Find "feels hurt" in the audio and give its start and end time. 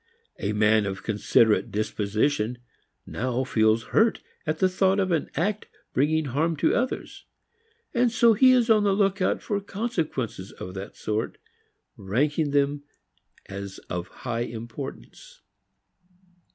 3.43-4.23